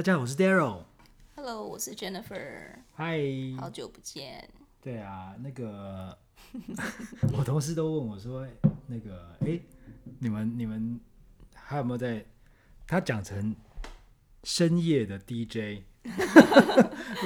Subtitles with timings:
[0.00, 0.82] 大家好，我是 Daryl。
[1.36, 2.74] Hello，我是 Jennifer。
[2.96, 4.48] Hi，，好久不见。
[4.80, 6.16] 对啊，那个
[7.36, 8.48] 我同事都问我说，
[8.86, 9.60] 那个哎，
[10.18, 10.98] 你们你们
[11.54, 12.24] 还有没有在？
[12.86, 13.54] 他讲成
[14.42, 15.82] 深夜的 DJ，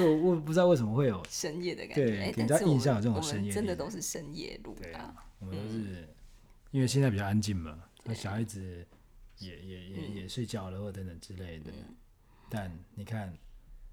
[0.01, 4.97] 我我不知道为什么会有深夜的感觉，对，给人家印象有这种深夜，真的都是深夜录的。
[4.97, 6.07] 啊，我们都是、嗯、
[6.71, 8.85] 因为现在比较安静嘛，那小孩子。
[9.39, 11.69] 也也也也睡觉了，或等等之类的。
[11.69, 11.93] 嗯、
[12.49, 13.35] 但你看，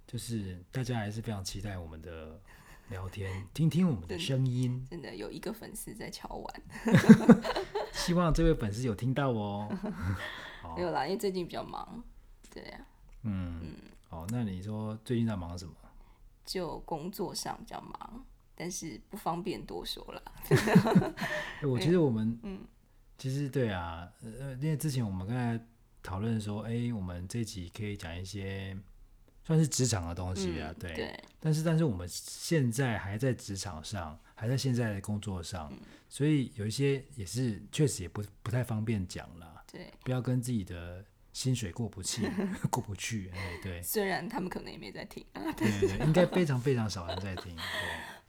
[0.07, 2.41] 就是大家还是非常期待我们的
[2.89, 4.87] 聊天，听听我们的声音。
[4.91, 6.63] 真的有一个粉丝在敲碗，
[7.93, 9.69] 希望这位粉丝有听到哦。
[10.77, 12.03] 没有啦，因为最近比较忙。
[12.51, 12.87] 对呀、啊。
[13.23, 13.75] 嗯嗯。
[14.09, 15.73] 好，那你说最近在忙什么？
[16.45, 20.23] 就工作上比较忙，但是不方便多说了。
[21.63, 22.61] 我 觉得我们嗯。
[23.19, 25.57] 其实对啊，呃，因为之前我们刚才
[26.03, 28.77] 讨论说，哎，我们这一集可以讲一些
[29.45, 30.95] 算是职场的东西啊，嗯、对。
[30.95, 31.25] 对。
[31.39, 39.65] 但是，但是我们现在还在职场上，还在现在的工作上，嗯、所以有一些也是确实也不不太方便讲了。
[39.71, 39.93] 对。
[40.05, 42.29] 不要跟自己的薪水过不去，
[42.71, 43.31] 过不去。
[43.35, 43.83] 哎，对。
[43.83, 45.25] 虽然他们可能也没在听。
[45.57, 47.55] 对对对，应该非常非常少人在听。
[47.55, 47.63] 对。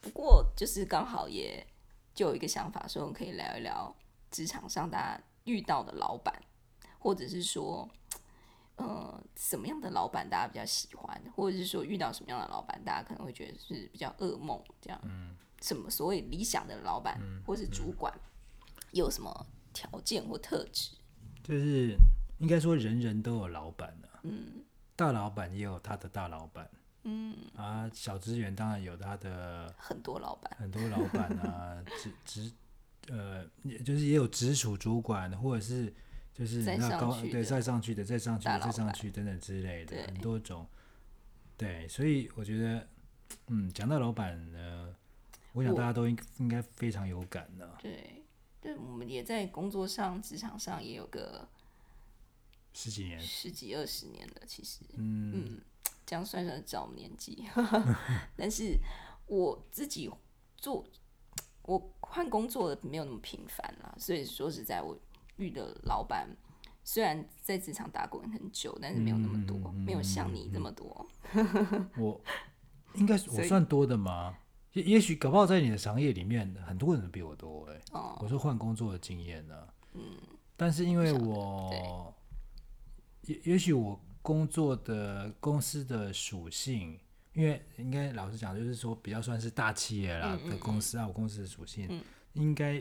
[0.01, 1.66] 不过，就是刚好也
[2.13, 3.95] 就有一个想法，说我们可以聊一聊。
[4.31, 6.33] 职场上大家遇到的老板，
[7.03, 7.87] 或者是说，
[8.77, 14.97] 呃，什么样的老板大家比较喜欢，或者是说遇到什么样的老板，大家可能会觉得是比较噩梦这样。
[15.03, 15.35] 嗯。
[15.61, 18.13] 什么所谓理想的老板，或是主管，
[18.91, 20.91] 有什么条件或特质？
[21.43, 21.97] 就是
[22.39, 24.07] 应该说人人都有老板的。
[24.23, 24.63] 嗯。
[24.95, 26.69] 大老板也有他的大老板。
[27.03, 27.35] 嗯。
[27.57, 32.51] 啊，小职员当然有他的很多老板，很多老板啊， 直直。
[33.09, 35.94] 呃，也就是也有直属主管，或者是
[36.33, 40.67] 就是那高对再上去的，再上去的，再上去等等之类的很多种。
[41.55, 42.88] 对，所以我觉得，
[43.47, 44.95] 嗯，讲到老板呢，
[45.53, 47.77] 我想大家都应应该非常有感的。
[47.81, 48.23] 对，
[48.59, 51.47] 对，我们也在工作上、职场上也有个
[52.73, 54.41] 十几年、十几二十年了。
[54.47, 55.61] 其实，嗯嗯，
[56.05, 57.47] 这样算算知道我们年纪。
[58.35, 58.77] 但是
[59.27, 60.09] 我自己
[60.57, 60.85] 做。
[61.66, 64.99] 我换工作的没有那么频繁啦，所以说实在，我
[65.38, 66.29] 遇的老板
[66.83, 71.07] 虽然在职场打滚很久，但是没有那么多，嗯、没有像你这么多。
[71.97, 72.21] 我
[72.95, 74.38] 应该我算多的吗？
[74.73, 77.81] 也也许搞不好在你的行业里面，很多人比我多哎、欸。
[77.93, 80.01] 哦、我说换工作的经验呢、啊，嗯，
[80.55, 82.13] 但是因为我
[83.22, 86.99] 也也许我工作的公司的属性。
[87.35, 91.99] 因为应该老实讲，就是说比较算是大企业啦的公司啊，我公司的属性
[92.33, 92.79] 应该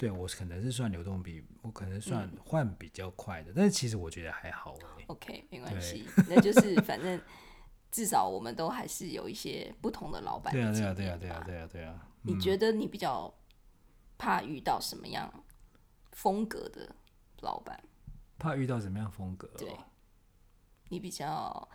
[0.00, 4.74] 对我可能是算流动比我可能算换比较快的，但是其实我觉得还好。
[5.08, 7.20] OK，没关系， 那就是反正
[7.90, 10.52] 至少我们都还是有一些不同的老板。
[10.54, 12.08] 对啊，对啊，对啊，对啊，对啊，对啊。
[12.22, 13.32] 你觉得你比较
[14.16, 15.30] 怕遇到什么样
[16.12, 16.94] 风格的
[17.40, 17.78] 老板？
[18.38, 19.46] 怕遇到什么样风格？
[19.58, 19.76] 对，
[20.88, 21.68] 你比较。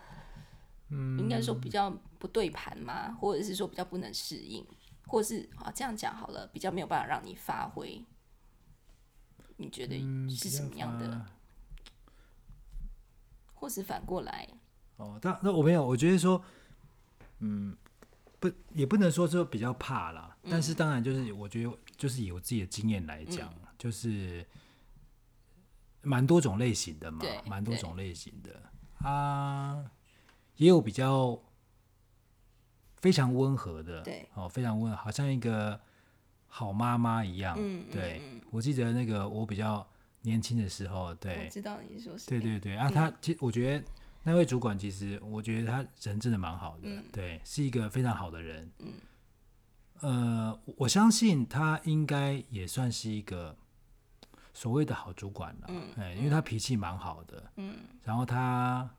[0.89, 4.63] 嗯，应该说比较不对盘嘛，或者是说比较不能适应，
[5.07, 8.05] 或是啊这样讲好了，比较没有办法让你发挥。
[9.57, 9.97] 你觉得
[10.29, 11.07] 是什么样的？
[11.07, 11.25] 嗯、
[13.53, 14.47] 或是反过来？
[14.97, 16.41] 哦，但那我没有，我觉得说，
[17.39, 17.75] 嗯，
[18.39, 20.38] 不，也不能说说比较怕啦。
[20.43, 24.45] 嗯、但是当然就是，我觉得就是以我自己的经验来讲，嗯、就是
[26.01, 29.91] 蛮多种类型的嘛，蛮多种类型的啊。
[30.55, 31.37] 也有比较
[32.95, 35.77] 非常温和的，对，哦，非常温和，好像一个
[36.57, 37.53] 好妈妈一样。
[37.59, 39.85] 嗯，对，我记得那个我比较
[40.22, 42.78] 年轻的时候，对，我知道你说是，对对对。
[42.78, 43.85] 啊，他其实我觉得
[44.23, 48.72] 那位主管其实我觉得他人真的蛮好的，嗯、对，是一个非常好的人。
[48.79, 48.93] 嗯，
[49.99, 53.53] 呃，我相信他应该也算是一个
[54.53, 57.75] 所谓的好主管了，嗯，哎，因为他脾气蛮好的，嗯，
[58.05, 58.90] 然后他。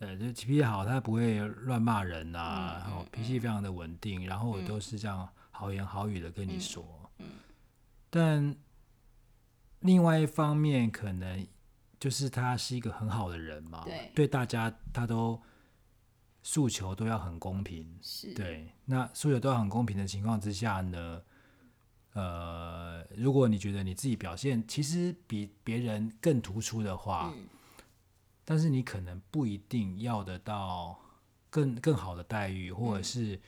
[0.00, 5.28] 呃，就脾气好，他不会乱骂人呐、啊，然后、嗯嗯、脾气非常的稳定，然后我都是这样
[5.60, 6.82] 好言好语的跟你说。
[7.18, 7.26] 嗯嗯、
[8.08, 8.56] 但
[9.80, 11.46] 另外一方面，可能
[11.98, 15.38] 就是他是一个很好的人嘛，对，对大家他都
[16.42, 18.32] 诉求都要很公平，是。
[18.32, 18.72] 对。
[18.86, 21.22] 那诉求都要很公平的情况之下呢，
[22.14, 27.46] 呃，如果你觉得你自己表现其实比别人更突出的话，嗯。
[28.46, 30.98] 但是你可能不一定要得到
[31.50, 33.40] 更更好的待遇，或者是、嗯、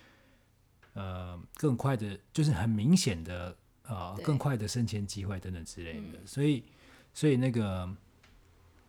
[0.94, 6.18] 呃更快的，就是很明显的呃更快的升迁机会等等之类的。
[6.18, 6.64] 嗯、所以，
[7.12, 7.88] 所以那个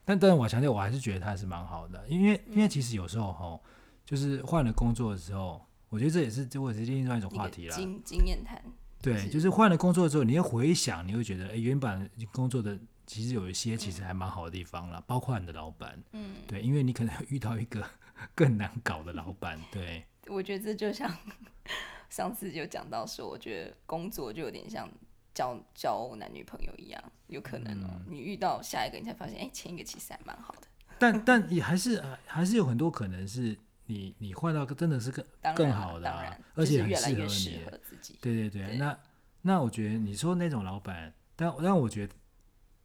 [0.05, 3.59] 但但是我强调，我还是觉得他是蛮好的，因为、嗯、因为其实有时候哈，
[4.05, 7.75] 就是换了工作的时候，我觉得这也是这也是另外一种话题啦。
[7.75, 8.61] 经经验谈。
[9.01, 17.85] 对，就是换了工作之后，你要回想，你会觉得，哎，原本工作的其实有一些其实还蛮好的地方啦，嗯、包括你的老板，嗯，对，因为你可能遇到一个
[18.33, 20.05] 更难搞的老板，对。
[20.27, 21.11] 我觉得这就像
[22.09, 24.89] 上次就讲到说，我觉得工作就有点像
[25.33, 30.67] 交交男女朋友一样，有可能哦，嗯、你遇到下一个，你才发现，哎，前一个其实还蛮好的。
[30.99, 33.57] 但但也还是还是有很多可能是。
[33.85, 38.17] 你你换到真的是更更好的，啊，而且很适合你。
[38.21, 38.97] 对对对，对那
[39.41, 42.13] 那我觉得你说那种老板，但但我觉得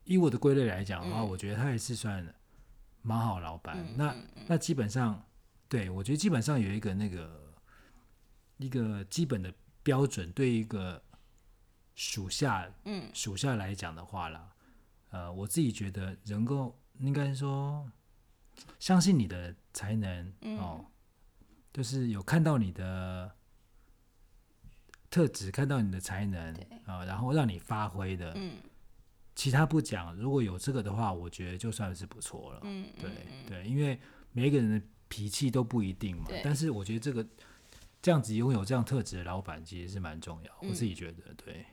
[0.02, 2.26] 以我的归类来讲的话，嗯、我觉得他也是算
[3.00, 3.76] 蛮好老板。
[3.79, 4.17] 嗯、那
[4.49, 5.23] 那基本上，
[5.69, 7.55] 对我觉得基本上有一个那个
[8.56, 11.03] 一个基本的标准，对一个
[11.94, 14.50] 属下，嗯，属下来讲的话啦，
[15.11, 17.91] 呃，我自己觉得能够应该说。
[18.81, 20.85] 相信你的才能、嗯、哦，
[21.73, 23.32] 就是有看到你的
[25.09, 26.53] 特质，看到你的才能
[26.85, 28.32] 啊然后让你发挥的。
[28.35, 28.56] 嗯、
[29.37, 32.61] 其他不讲，如果有这个的话，我觉得就算是不错了。
[32.64, 33.11] 嗯、对
[33.47, 33.97] 对，因为
[34.32, 36.29] 每一个人的脾气都不一定嘛。
[36.43, 37.27] 但是我觉得这个
[38.01, 40.53] 这样子拥有这样特质的老板，其实是蛮重要。
[40.63, 41.67] 嗯、我自己觉得，对。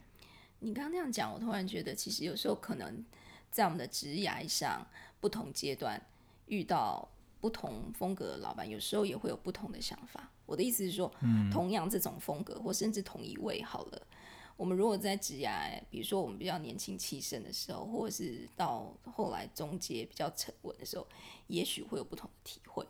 [0.60, 3.04] 你刚刚那样讲，我突然觉得，其实有时候可能
[3.52, 4.86] 在我们的职涯上
[5.20, 6.02] 不同阶段。
[6.48, 7.10] 遇到
[7.42, 10.32] 不同风格的老板，有时候也会有不同的想法。
[10.46, 14.08] 我的意思是说，嗯、同样这种风格，或甚至同一位好了，
[14.56, 21.08] 我们如果在职涯，比如说我们比较年轻气盛的时候，或者是到后来中阶比较沉稳的时候，
[21.48, 22.86] 也许会有不同的体会。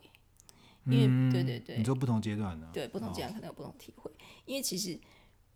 [0.86, 2.68] 因为，嗯、对对对，你说不同阶段呢？
[2.72, 4.10] 对，不同阶段可能有不同体会。
[4.10, 4.98] 哦、因为其实，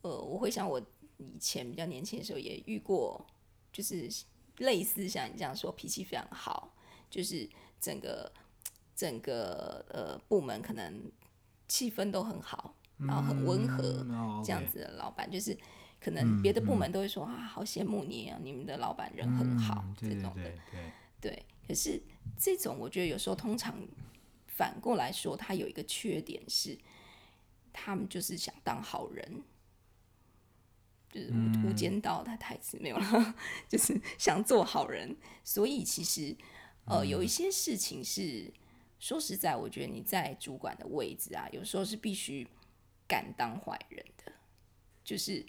[0.03, 0.81] 呃，我会想，我
[1.19, 3.27] 以前比较年轻的时候也遇过，
[3.73, 4.09] 就是
[4.59, 6.75] 类似像你这样说，脾气非常好，
[7.09, 7.49] 就是。
[7.83, 8.31] 整个
[8.95, 11.11] 整个呃部门可能
[11.67, 14.05] 气氛都很好，然后很温和，
[14.45, 15.57] 这样子的老板，就是
[15.99, 20.53] 可能别的部门都会说啊，好羡慕你啊，你们的老板人很好，这种的，
[21.23, 21.43] 对。
[21.67, 21.99] 可是
[22.37, 23.75] 这种我觉得有时候通常
[24.57, 26.79] 反过来说，他有一个缺点是，
[27.73, 29.43] 他们就是想当好人，
[31.11, 31.33] 就是
[31.65, 33.35] 无间道，他台词没有了，
[33.69, 36.37] 就是想做好人，所以其实。
[36.87, 38.53] 呃，有一些事情是
[38.99, 42.49] 说实在，我觉得你在主管的位置啊，有时候是必须
[43.07, 44.33] 敢当坏人的，
[45.05, 45.47] 就是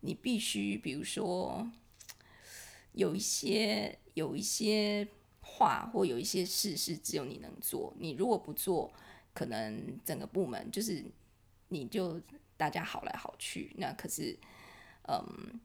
[0.00, 1.70] 你必须，比如说
[2.92, 5.08] 有一些有一些
[5.42, 8.90] 话或有一些事是只有你能做，你如果不做，
[9.34, 11.04] 可能整个部门就是
[11.68, 12.18] 你就
[12.56, 14.38] 大家好来好去，那可是，
[15.08, 15.60] 嗯，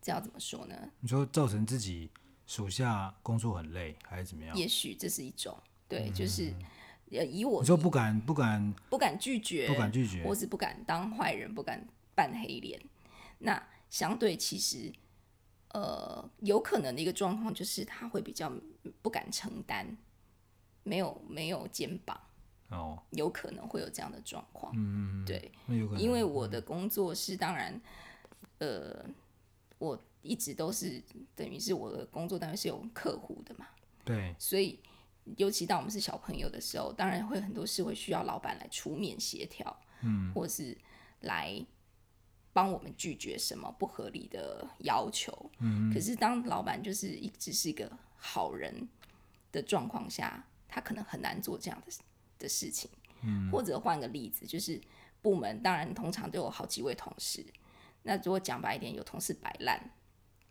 [0.00, 0.90] 这要怎么说呢？
[1.00, 2.10] 你说造成自己。
[2.46, 4.54] 属下工作很累，还是怎么样？
[4.54, 5.58] 也许这是一种，
[5.88, 6.52] 对，嗯、就是
[7.08, 12.78] 以我你说不敢不敢不敢拒绝，不敢拒绝，或是不敢当坏人，不敢扮黑脸。
[13.38, 14.92] 那相对其实，
[15.74, 18.50] 呃，有可能的一个状况就是他会比较
[19.02, 19.86] 不敢承担，
[20.82, 22.18] 没有没有肩膀。
[22.70, 24.72] 哦，有可能会有这样的状况。
[24.74, 25.52] 嗯，对，
[25.98, 27.78] 因为我的工作是当然，
[28.58, 29.04] 呃，
[29.78, 30.02] 我。
[30.26, 31.02] 一直都是
[31.36, 33.66] 等于是我的工作单位是有客户的嘛，
[34.06, 34.80] 对，所以
[35.36, 40.74] 尤其当我们是小朋友的时候，当然会很多事会需要老板来出面协调，嗯，或是
[41.20, 41.62] 来
[42.54, 48.88] 帮我们拒绝什么不合理的要求，嗯，可是当老板就是一直是一个好人
[49.52, 51.92] 的状况下，他可能很难做这样的
[52.38, 52.88] 的事情，
[53.22, 54.80] 嗯，或者换个例子，就是
[55.20, 57.44] 部门当然通常都有好几位同事，
[58.04, 59.90] 那如果讲白一点，有同事摆烂。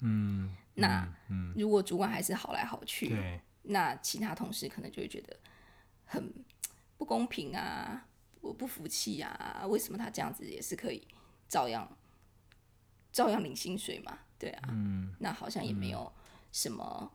[0.01, 1.07] 嗯，那
[1.55, 3.39] 如果主管还是好来好去，对。
[3.65, 5.39] 那其他同事可能就会觉得
[6.03, 6.33] 很
[6.97, 8.05] 不公平啊，
[8.41, 11.07] 我不服气啊，为什么他这样子也是可以
[11.53, 11.97] 照样
[13.11, 14.17] 照样领薪水嘛？
[14.39, 16.11] 对啊，嗯，那好像也没有
[16.51, 17.11] 什么，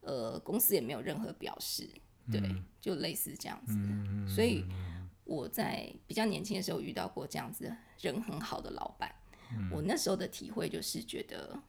[0.00, 1.88] 嗯、呃，公司也没有任何表示，
[2.32, 3.74] 对，嗯、就类似这样子。
[3.76, 4.64] 嗯、所以
[5.24, 9.14] 我在比较年轻的时候遇到过这样子人很好的老板，
[9.52, 11.62] 嗯、我那时候的体会就是觉得。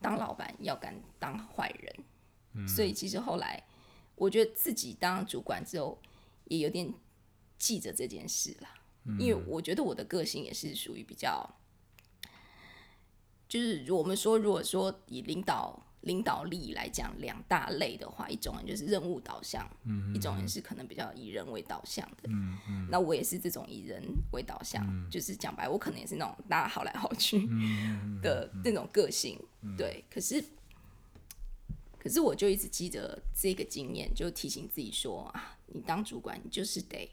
[0.00, 1.92] 当老板要敢当坏人，
[2.52, 3.60] 嗯、所以其实后来
[4.14, 6.00] 我觉得自己当主管之后
[6.44, 6.94] 也有点
[7.58, 8.77] 记着这件事了，嗯、
[9.18, 11.48] 因为我觉得我的个性也是属于比较，
[13.48, 15.84] 就是我们说如果说以领导。
[16.02, 22.28] 领导力来讲，两大类的话，一种人就是任务导向，嗯、一种人是可能比较以人为导向的。
[22.28, 24.00] 嗯嗯、那我也是这种以人
[24.30, 27.44] 为导向，嗯、就是讲白，我可能也是那种大家好来好去
[28.22, 29.36] 的那种个性。
[29.62, 30.42] 嗯嗯嗯、对，可是
[31.98, 37.10] 可是我就一直记得这个经验，就提醒自己说啊，你当主管，你就是得，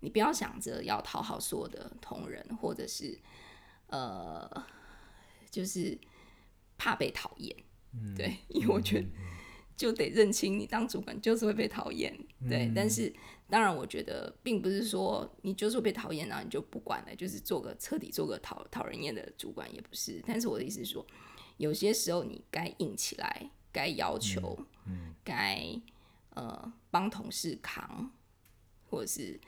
[0.00, 3.18] 你不要想着要讨好所有的同仁，或者是
[3.88, 4.66] 呃，
[5.50, 5.98] 就是
[6.76, 7.56] 怕被讨厌。
[7.92, 9.06] 嗯，对，因为我觉得
[9.76, 12.16] 就得认清，你当主管就是会被讨厌。
[12.48, 13.12] 对，嗯，但是
[13.48, 20.22] 当然，我觉得并不是说你就是被讨厌，然后你就不管了，就是做个彻底做个讨讨人厌的主管也不是。
[20.26, 21.06] 但是我的意思是说，
[21.56, 23.50] 有些时候你该硬起来。
[23.72, 25.78] 该要求，嗯，该
[26.30, 28.10] 呃帮同事扛，
[28.88, 29.38] 或者是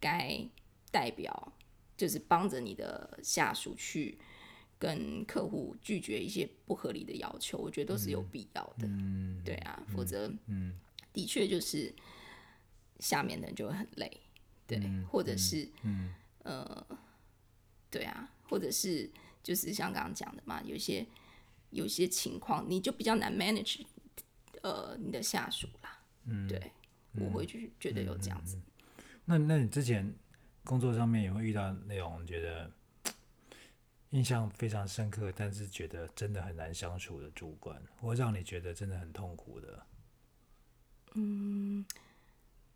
[0.00, 0.48] 该
[0.90, 1.52] 代表，
[1.96, 4.18] 就是帮着你的下属去
[4.78, 8.86] 跟客户拒绝一些不合理的要求，我觉得都是有必要的。
[8.86, 10.78] 嗯，对啊，否则，嗯，
[11.12, 11.94] 的确就是
[13.00, 14.20] 下面的人就会很累，
[14.66, 16.14] 对，或者是，嗯，
[16.44, 16.86] 呃，
[17.90, 19.10] 对啊，或者是
[19.42, 21.06] 就是像刚刚讲的嘛，有些。
[21.70, 23.82] 有些情况你就比较难 manage，
[24.62, 26.72] 呃，你的下属啦，嗯，对，
[27.20, 28.58] 我会去觉得有这样子。
[29.28, 30.10] 那那你之前
[30.64, 32.72] 工作上面有没有遇到那种觉得
[34.10, 39.86] 印象非常深刻，但是觉得真的很难相处的主管，或让你觉得真的很痛苦的？
[41.14, 41.84] 嗯，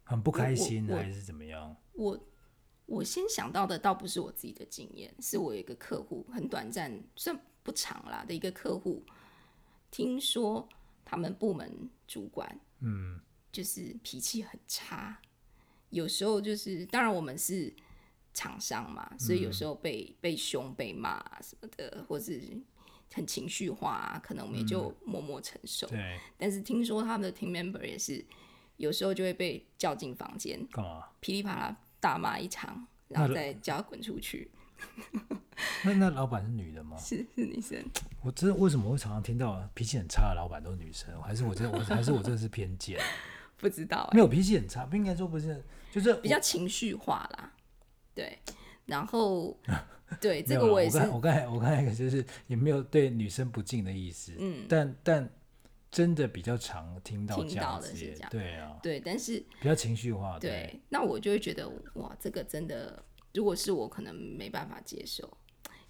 [0.04, 1.74] 很不开心还是怎么样？
[1.94, 2.26] 我我，
[2.98, 7.34] 我先想到的倒不是我自己的经验，是我有一个客户很短暂算。
[7.64, 9.06] 不长啦的一个客户，
[9.88, 10.68] 听说
[11.04, 13.20] 他们部门主管，嗯，
[13.52, 15.16] 就是脾气很差，
[15.92, 17.72] 有时候就是，当然我们是
[18.32, 22.40] 厂商嘛，所以有时候被被凶、被骂什么的，或是
[23.12, 25.86] 很情绪化，可能我们也就默默承受。
[25.88, 26.18] 对。
[26.38, 28.24] 但是听说他们的 team member 也是，
[28.78, 31.04] 有时候就会被叫进房间，干嘛？
[31.20, 34.50] 噼里啪啦大骂一场，然后再叫他滚出去。
[35.84, 36.96] 那那老板是女的吗？
[36.98, 37.78] 是是女生。
[38.22, 41.20] 我真的为什么会常常听到脾气很差的老板都是女生？
[41.22, 42.98] 还是我这我还是我真的是偏见？
[43.58, 44.14] 不知道、欸。
[44.14, 47.52] 没有脾气很差，不应该说不是，就是比较情绪化啦。
[48.14, 48.36] 对，
[48.86, 49.56] 然后
[50.20, 50.98] 对这个我也是。
[51.10, 54.34] 我刚才我刚才就是也没有对女生不敬的意思。
[54.38, 54.66] 嗯。
[54.68, 55.30] 但但
[55.90, 57.94] 真的比较常听到这样子，
[58.30, 60.38] 对啊，对，但是比较情绪化。
[60.38, 63.04] 对，那我就会觉得哇，这个真的。
[63.34, 65.30] 如果是我，可能没办法接受。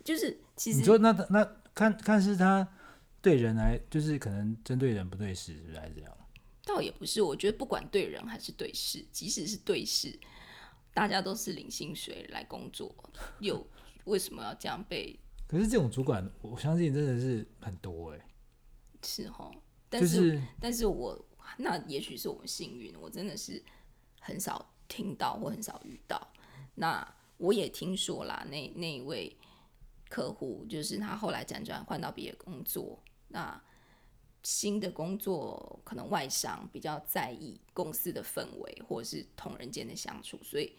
[0.05, 2.67] 就是其实你说那那看看是他
[3.21, 6.17] 对人来，就是可能针对人不对事，是不是还是这样？
[6.65, 10.19] 倒也不是，我觉得不管对人还是对事，即使是对事，
[10.95, 12.95] 大家都是领薪水来工作，
[13.41, 13.67] 有
[14.05, 15.19] 为什么要这样被？
[15.47, 18.25] 可是这种主管，我相信真的是很多哎、欸。
[19.03, 19.53] 是哦，
[19.89, 21.25] 但是、就是、但是我
[21.59, 23.63] 那也许是我们幸运，我真的是
[24.21, 26.33] 很少听到或很少遇到
[26.75, 27.17] 那。
[27.39, 29.37] 我也听说啦，那那一位
[30.09, 33.61] 客户就是他后来辗转换到别的工作，那
[34.43, 40.75] 新的工作可能外商比较在意公司的氛围或者是同人间的相处，所以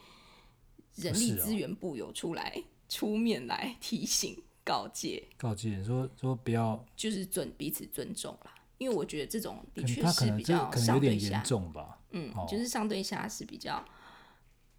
[0.96, 13.84] 人力资源部有出来出面来提醒告诫，告诫说说不要就是尊彼此尊重啦，因为我觉得这种的确是比较上对下严重吧，嗯，就是上对下是比较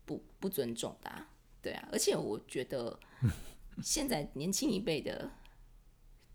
[0.05, 1.29] 不不尊重的啊。
[1.62, 3.00] 对啊，而且我觉得
[3.83, 5.31] 现在年轻一辈的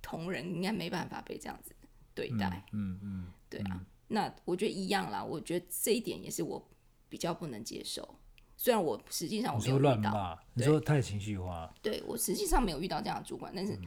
[0.01, 1.75] 同仁应该没办法被这样子
[2.19, 2.65] 对待。
[2.73, 5.23] 嗯嗯，嗯，对啊，那我觉得一样啦。
[5.23, 6.69] 我觉得这一点也是我
[7.07, 8.15] 比较不能接受。
[8.57, 11.73] 虽然我实际上我没有遇到，你说太情绪化。
[11.81, 13.79] 对，我实际上没有遇到这样的主管，但是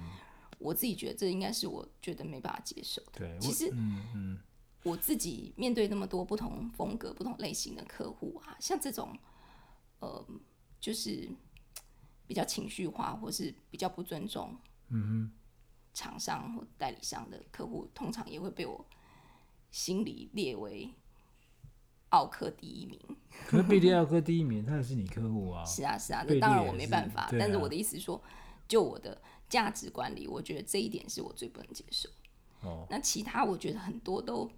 [0.58, 3.12] 我自己觉得这应该是我觉得没办法接受的。
[3.14, 4.38] 对，其实嗯嗯，
[4.82, 9.16] 我自己面对那么多不同风格、不同类型的客户啊，像这种
[10.00, 10.26] 呃。
[10.82, 11.30] 就是
[12.26, 14.58] 比较情绪化，或是比较不尊重，
[14.88, 15.32] 嗯哼，
[15.92, 18.84] 厂商或代理商的客户，通常也会被我
[19.70, 20.92] 心里列为
[22.10, 23.00] 奥客第一名。
[23.46, 25.64] 可是被列奥客第一名，他也是你客户啊。
[25.66, 27.28] 是啊，是啊，那当然我没办法。
[27.28, 28.22] 是啊、但是我的意思是说，
[28.68, 32.08] 就我的价值观里，我觉得这一点是我最不能接受。
[32.60, 34.50] 哦，那其他我觉得很多都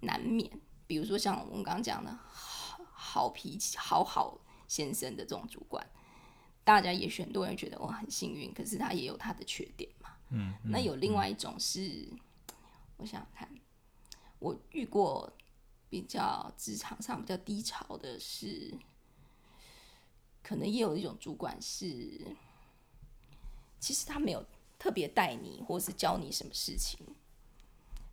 [0.00, 0.50] 难免，
[0.86, 4.40] 比如说像我们刚刚讲的，好好脾气，好好。
[4.70, 5.84] 先生的这种主管，
[6.62, 9.99] 大家也许很多人觉得我很幸运，可是他也有他的缺点嘛。
[10.30, 12.18] 嗯，嗯，那有另外一种是，嗯、
[12.96, 13.48] 我想想看，
[14.38, 15.32] 我遇过
[15.88, 18.72] 比较职场上比较低潮的是，
[20.42, 22.20] 可能也有一种主管是，
[23.78, 24.44] 其实他没有
[24.78, 26.98] 特别带你，或是教你什么事情，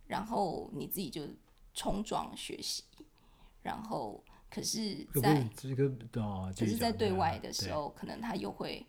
[0.06, 1.26] 然后你自己就
[1.74, 2.84] 冲撞学习，
[3.62, 4.22] 然后。
[4.50, 5.84] 可是在，在这个
[6.22, 8.82] 哦，可是，在对外的时候，可能他又会，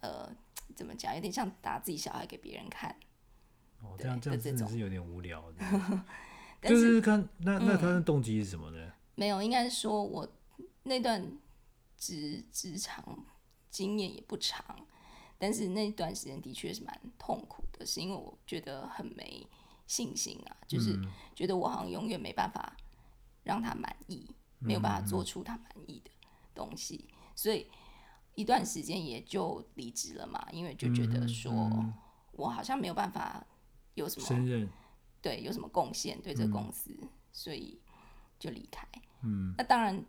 [0.00, 0.28] 呃，
[0.76, 1.12] 怎么讲？
[1.14, 2.94] 有点像打自己小孩给别人看，
[3.80, 5.64] 哦，这样这样真的是有点无聊的。
[6.62, 8.78] 是就是看那那他的动机是什么呢？
[8.78, 10.28] 嗯、没有，应该是说我
[10.82, 11.38] 那段
[11.96, 13.24] 职职场
[13.70, 14.86] 经验也不长，
[15.38, 19.46] 但是那段时间的确是蛮痛苦的，是因为我觉得很没
[19.86, 20.98] 信心啊，就是
[21.34, 22.76] 觉得我好像永远没办法
[23.44, 24.28] 让他满意，
[24.58, 26.10] 没有办法做出他满意的
[26.54, 27.06] 东西，
[27.36, 27.70] 所以
[28.36, 31.52] 一段时间也就离职了嘛，因为就觉得说
[32.30, 33.44] 我好像没有办法
[33.94, 34.68] 有什么。
[35.22, 37.80] 对，有什么贡献对这个公司，嗯、所以
[38.38, 38.86] 就离开。
[39.22, 40.04] 嗯，那当然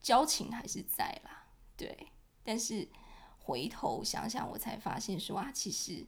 [0.00, 2.06] 交情还是在啦，对。
[2.44, 2.86] 但是
[3.38, 6.06] 回头想想，我才发现说啊，其实，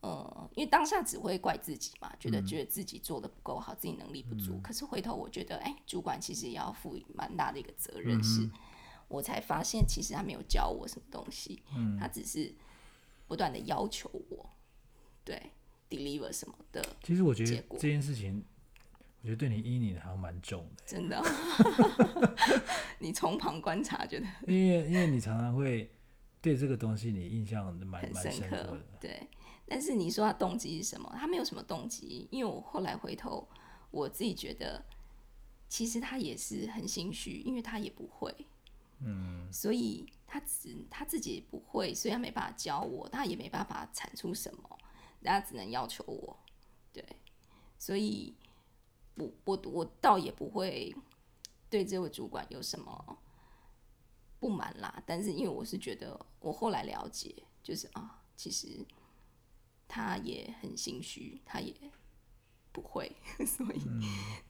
[0.00, 4.52] 呃，因为当下只会怪自己嘛，觉得觉得自己做的不够好，自己能力不足。
[4.52, 8.52] 嗯、可是回头我觉得，哎，主管其实也要负蛮大的一个责任，是、嗯、
[9.08, 12.54] 我才发现，其实他没有教我什么东西，嗯、他只是
[13.26, 14.48] 不断的要求我，
[15.24, 15.50] 对。
[15.90, 16.84] deliver 什么的？
[17.02, 18.44] 其实我觉得这件事情，
[19.22, 20.82] 我觉得对你阴影好像蛮重的。
[20.84, 21.18] 真的，
[23.00, 24.26] 你从旁观察觉得？
[24.46, 25.90] 因为因为你常常会
[26.42, 28.86] 对这个东西你印象蛮蛮深刻的。
[29.00, 29.26] 对，
[29.66, 31.10] 但是你说他动机是什么？
[31.18, 33.48] 他没有什么动机，因为我后来回头，
[33.90, 34.84] 我自己觉得，
[35.70, 38.34] 其实他也是很心虚，因为他也不会，
[39.00, 44.78] 嗯，所以他只他自己不会，所以他没办法教我，他也没办法产出什么。
[45.22, 46.38] 大家只能要求我，
[46.92, 47.04] 对，
[47.76, 48.36] 所以
[49.16, 50.94] 我我我倒也不会
[51.68, 53.18] 对这位主管有什么
[54.38, 55.02] 不满啦。
[55.04, 58.86] 但是因为我是觉得，我后来了解，就是啊，其实
[59.88, 61.74] 他也很心虚，他也
[62.70, 63.10] 不会，
[63.44, 64.00] 所以、嗯、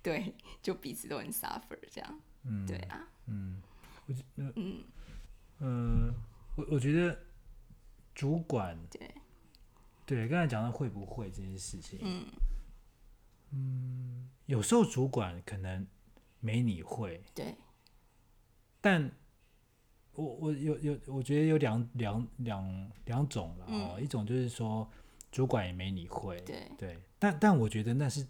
[0.03, 3.63] 对，就彼此都很 suffer 这样，嗯、对啊，嗯，
[4.09, 4.14] 我
[4.57, 4.85] 嗯
[5.61, 6.14] 嗯，
[6.57, 7.18] 我我觉得
[8.14, 9.14] 主管对。
[10.07, 12.27] 对，刚才讲到会不会这件事情，嗯，
[13.51, 15.87] 嗯，有时候主管可能
[16.40, 17.55] 没你会，对，
[18.81, 19.12] 但
[20.14, 24.90] 我我有有，我觉得有两两两两种了哦，嗯、一种就是说
[25.31, 26.73] 主管也没你会，对。
[26.79, 28.27] 对，但但我觉得那是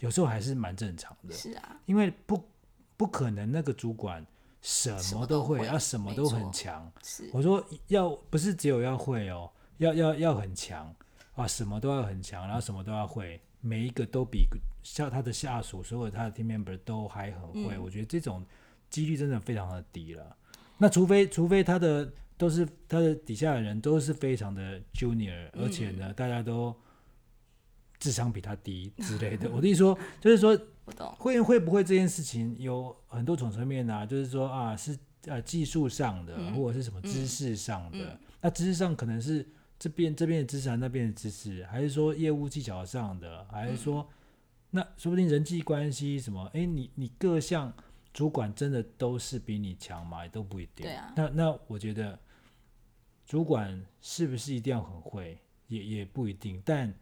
[0.00, 2.50] 有时候还是蛮正常的，是啊，因为不
[2.96, 4.26] 不可能那个主管
[4.62, 10.94] 什么都会，要什么都很强，是，我说要不是只有要会哦，要要要很强。
[11.34, 14.46] 啊，什么都要很强，然后什么都要会，每一个都比
[14.82, 17.74] 像他的下属，所有他的 team member 都还很会。
[17.74, 18.44] 嗯、我觉得这种
[18.90, 20.36] 几率真的非常的低了。
[20.76, 26.76] 那除非除非他的都是他的底下的人都是非常的 junior，而且呢，嗯、大家都
[27.98, 29.48] 智商比他低之类的。
[29.50, 30.54] 我的意思说，就是说，
[31.18, 37.98] 会会不会这件事情有很多种层面啊，就是说啊，是呃技术上的，嗯、或者是什么知识上的。
[37.98, 39.46] 嗯、那知识上可能是。
[39.78, 44.14] 这边这边的知识，那边的知识，还是说业务技巧上的，还是说，嗯、
[44.70, 46.48] 那说不定人际关系什么？
[46.54, 47.74] 哎，你你各项
[48.12, 50.22] 主管真的都是比你强吗？
[50.22, 50.86] 也都不一定。
[50.86, 51.12] 对啊。
[51.16, 52.16] 那那我觉得，
[53.26, 56.62] 主管是不是一定要很会，也也不一定。
[56.64, 56.94] 但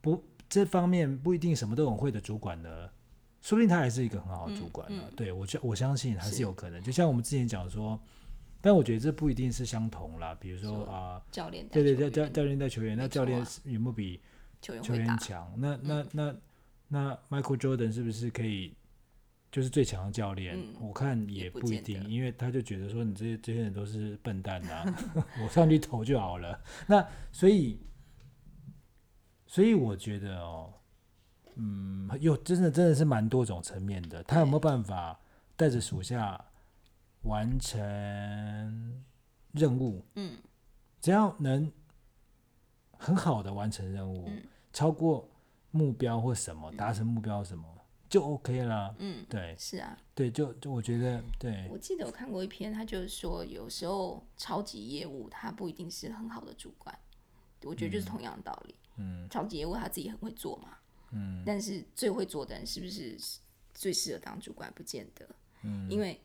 [0.00, 0.20] 不
[0.54, 2.68] 这方面不一定什么都很会的主管呢，
[3.40, 5.02] 说不定他还是一个很好的主管呢。
[5.04, 6.82] 嗯嗯、对我我相信还是有可能。
[6.82, 8.00] 就像我们之前讲说。
[8.66, 14.18] 但我觉得这不一定是相同啦，比如说啊，教练对对教教教练带球员，那教练有没有比
[14.62, 15.52] 球员强？
[15.58, 16.34] 那那那
[16.88, 18.74] 那 Michael Jordan 是不是可以
[19.52, 20.58] 就是最强的教练？
[20.80, 24.96] 我看也不一定，因为他就觉得说你这些这些人都是笨蛋呐，
[25.44, 26.58] 我上去投就好了。
[26.86, 27.78] 那所以
[29.54, 30.72] 所以我觉得哦，
[31.54, 35.16] 嗯，有真的真的是蛮多种层面的，他有没有办法
[35.54, 36.44] 带着属下？
[37.22, 39.04] 完成
[39.52, 40.36] 任务，嗯，
[41.00, 41.70] 只要能
[42.98, 45.30] 很好的完成任务，嗯、超过
[45.70, 56.98] 目标或什么，达成目标什么、嗯、就 OK 了，嗯，对，是啊，对，就就我觉得，对，我记得我看过一篇，他就是说，有时候超级业务他不一定是很好的主管，
[57.62, 60.78] 我觉得就是同样的道理，嗯，超级业务他自己很会做嘛，
[61.10, 63.16] 嗯，但是最会做的人是不是
[63.72, 65.28] 最适合当主管，不见得，
[65.62, 66.20] 嗯，因为。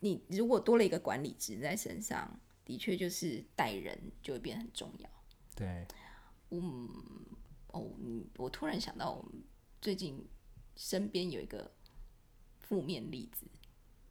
[0.00, 5.08] 你如果多了一个管理职在身上，的确就是带人就会变很重要。
[5.56, 5.86] 对，
[6.50, 6.90] 嗯，
[7.68, 7.90] 哦，
[8.36, 9.42] 我突然想到，我们
[9.80, 10.22] 最近
[10.76, 11.72] 身边有一个
[12.60, 13.46] 负面例子，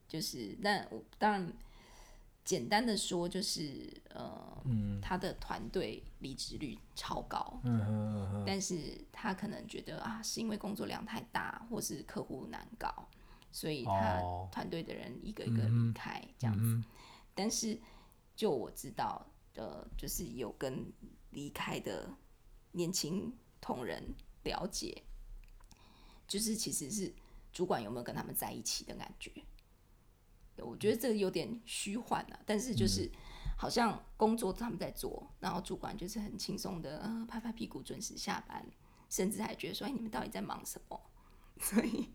[0.08, 1.54] 就是那我当然
[2.44, 13.08] 简单的说，就是呃，嗯、他的团队离职率超高，嗯嗯嗯嗯、但是他可能觉得啊，是因为工作量太大，或是客户难搞。
[13.56, 14.20] 所以他
[14.52, 16.84] 团队的人一个一个离开这样子，
[17.36, 17.80] 但是
[18.36, 20.92] 就我知道的，就是有跟
[21.30, 22.10] 离开的
[22.72, 24.04] 年轻同仁
[24.44, 25.04] 了解，
[26.28, 27.14] 就是其实是
[27.52, 29.32] 主管有没有跟他们在一起的感觉。
[30.58, 33.10] 我觉得这个有点虚幻啊，但是就是
[33.58, 38.66] 好像工作他们在做，然后主管就是很轻松的，呃，拍拍屁股准时下班，
[39.10, 41.02] 甚至还觉得说，哎，你们到底在忙什么？
[41.60, 42.10] 所以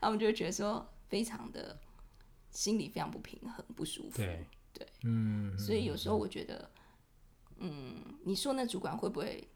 [0.00, 1.80] 他们就会觉得说，非常的
[2.50, 4.16] 心里非常不平衡、不舒服。
[4.16, 5.58] 对，对，嗯。
[5.58, 6.70] 所以有时候我觉得，
[7.56, 9.48] 嗯，你说那主管会不会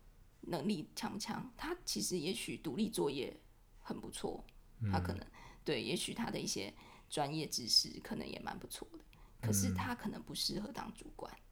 [0.42, 1.52] 能力强不强？
[1.56, 3.36] 他其实也许独立作业
[3.80, 4.44] 很不错，
[4.90, 5.26] 他可能
[5.64, 6.74] 对，也许他的一些。
[7.08, 8.98] 专业知识可能也蛮不错的，
[9.40, 11.42] 可是他可能不适合当主管，嗯、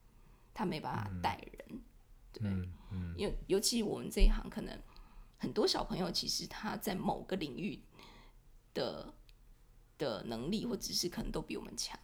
[0.53, 1.83] 他没办法带人，嗯、
[2.33, 4.79] 对，嗯嗯、尤尤其我们这一行，可能
[5.39, 7.83] 很多小朋友其实他在某个领域
[8.75, 9.15] 的
[9.97, 11.99] 的能力或知识可能都比我们强，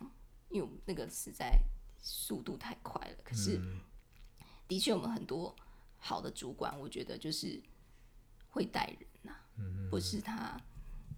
[0.48, 1.58] 因为那个实在
[2.00, 3.16] 速度太快了。
[3.22, 3.80] 可是，嗯、
[4.66, 5.54] 的确，我们很多
[5.98, 7.62] 好的主管，我觉得就是
[8.48, 9.36] 会带人呐、
[9.90, 10.58] 不是他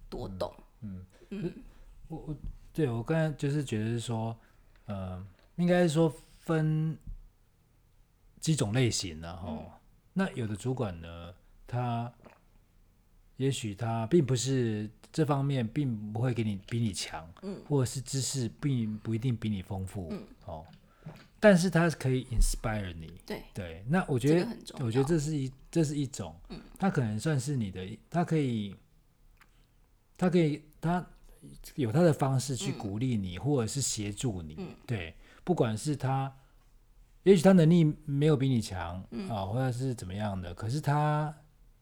[0.09, 1.45] 多懂，嗯嗯。
[1.45, 1.63] 嗯
[2.07, 2.37] 我我
[2.73, 4.37] 对我刚才就是觉得是说，
[4.85, 6.97] 呃，应该是说分
[8.39, 9.71] 几种类型然后、嗯、
[10.13, 11.33] 那有的主管呢，
[11.65, 12.11] 他
[13.37, 20.65] 也许他并不是这方面，并不会给你比你强，嗯，或者是知识并不一定比你丰富，嗯，哦，
[21.39, 23.83] 但是他可以 inspire 你，对对。
[23.87, 24.47] 那我觉得，
[24.83, 28.75] 我觉得这是一这是一种，嗯，他可能算是你的，他可以，
[30.17, 31.05] 他可以他。
[31.75, 36.33] 有他的方式去鼓励你，嗯、或者是协助你，嗯、对，不管是他，
[37.23, 41.33] 也许他能力没有比你强，嗯、啊，或者是怎么样的，可是他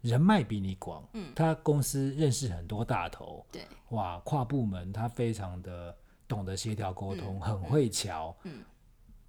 [0.02, 5.96] 人脉比你广，嗯、他公司认识很多大头，对，哇，跨部门他非常的
[6.28, 8.60] 懂得协调沟通，嗯、很会瞧，嗯。
[8.60, 8.66] 嗯、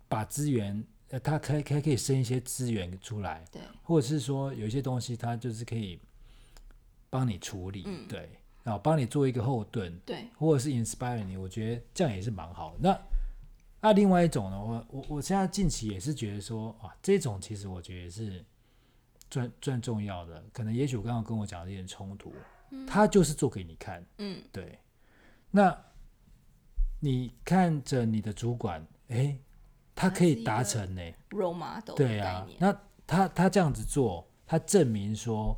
[0.09, 5.99] 把资源，呃，他可以可以可以生一些资源出来，对，或者是说有一些东西他就是可以
[7.11, 8.31] 帮你处理，嗯、对。
[8.64, 12.79] 然后帮你做一个后盾，对，或者是 inspire 你，我觉得这样也是蛮好的。
[12.81, 13.00] 那
[13.83, 18.42] 那另外一种呢，我我我现在近期也是觉得说啊，这种其实我觉得是
[19.29, 20.42] 最最重要的。
[20.50, 22.33] 可能也许我刚刚跟我讲的有点冲突，
[22.70, 24.79] 嗯、他就是做给你看，嗯，对。
[25.50, 25.79] 那
[27.00, 29.38] 你看着你的主管，哎，
[29.94, 32.74] 他可以达成呢，role model 对啊，那
[33.07, 35.55] 他他这样子做，他证明说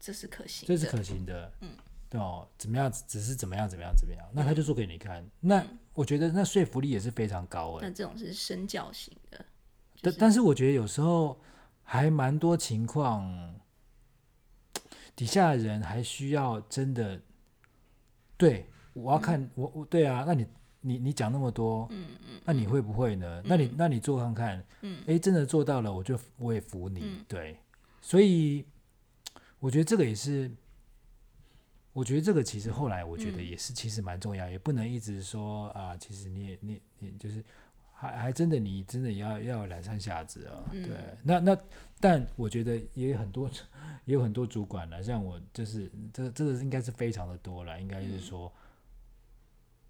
[0.00, 1.68] 这是可行，这是可行的，嗯。
[2.18, 2.90] 哦，怎么样？
[3.06, 3.68] 只是怎么样？
[3.68, 3.94] 怎么样？
[3.96, 4.26] 怎么样？
[4.32, 5.22] 那他就做给你看。
[5.22, 7.88] 嗯、那我觉得那说服力也是非常高的。
[7.88, 9.44] 那这种是身教型的。
[10.02, 11.40] 但、就是、但是我觉得有时候
[11.82, 13.54] 还蛮多情况，
[15.14, 17.20] 底下的人还需要真的。
[18.36, 20.46] 对，我要看、嗯、我我对啊，那你
[20.80, 23.40] 你你讲那么多，嗯嗯，那你会不会呢？
[23.40, 27.00] 嗯、那你那你做看看，嗯，哎，真的做到了，我就我也服你。
[27.02, 27.58] 嗯、对，
[28.00, 28.64] 所以
[29.58, 30.50] 我觉得这个也是。
[31.96, 37.42] 我觉得这个其实后来我觉得也是，其实蛮重要，嗯、也不能一直说啊，其实你也你你就是
[37.90, 41.58] 还还真的你真的要要两三下子啊，嗯、对，那那
[41.98, 43.50] 但我觉得也有很多
[44.04, 48.52] 也有很多主管了，像我就是这这个应该是非常的多了，应该是说、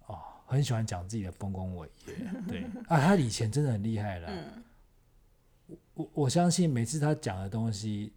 [0.07, 2.15] 嗯、哦，很喜欢讲自己的丰功伟业，
[2.47, 2.63] 对。
[2.87, 4.29] 啊，他以前真的很厉害了，
[5.67, 8.13] 嗯、我我相信每次他讲的东西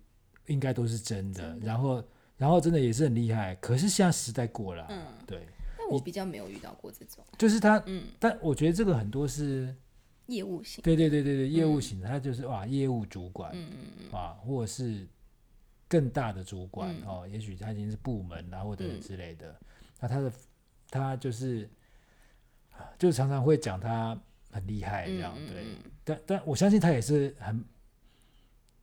[0.46, 1.66] 应该都是真的，真的。
[1.66, 2.05] 然后。
[2.40, 5.46] 然后真的也是很厉害，可是现在时代过了，嗯，对。
[5.76, 9.76] 但我比较没有遇到过这种，就是他，嗯，但我觉得这个很多是
[10.24, 15.07] 业务型，对对对对对，业务型的，他就是哇，业务主管，嗯嗯嗯，啊，或者是
[15.87, 19.55] 更大的主管哦，也许他已经是部门啊或者之类的，
[20.00, 20.33] 那他的
[20.88, 21.68] 他就是
[22.98, 24.18] 就常常会讲他
[24.50, 25.66] 很厉害这样，对，
[26.05, 27.62] 但但我相信他也是很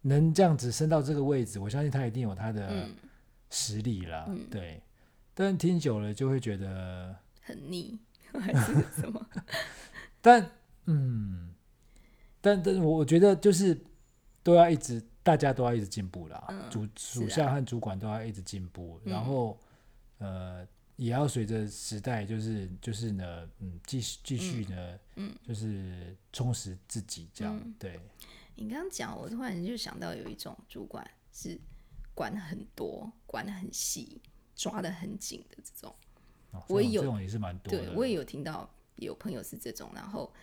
[0.01, 2.87] 能这样子升到这个位置，我相信他一定有他的。
[3.49, 4.81] 实力啦，嗯、对，
[5.33, 7.97] 但听久了就会觉得很腻，
[8.33, 9.25] 还是什么？
[10.21, 10.51] 但
[10.85, 11.53] 嗯，
[12.41, 13.79] 但但我觉得就是
[14.43, 16.43] 都要一直，大家都要一直进步啦。
[16.49, 19.57] 嗯、主属下和主管都要一直进步，啊、然后、
[20.19, 27.57] 嗯、呃，也要随着时代，就是就是呢，嗯，继续继续呢，嗯，就是充实自己这样。
[27.63, 27.99] 嗯、对，
[28.55, 31.57] 你刚刚讲，我突然就想到有一种主管是。
[32.17, 34.19] 管很多，管很细，
[34.55, 35.95] 抓得很紧的这种，
[36.49, 37.85] 哦、我也有，这种也是蛮多的。
[37.85, 40.33] 对，我也有听到有朋友是这种，然后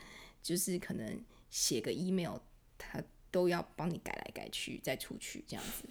[0.40, 2.38] 就是可能写个 email，
[2.78, 5.88] 他都要帮你改来改去再出去这样子。